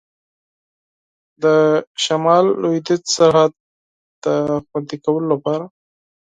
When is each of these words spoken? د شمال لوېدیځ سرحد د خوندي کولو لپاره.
د 1.43 1.45
شمال 2.03 2.45
لوېدیځ 2.61 3.03
سرحد 3.15 3.53
د 4.23 4.25
خوندي 4.67 4.97
کولو 5.03 5.27
لپاره. 5.33 5.65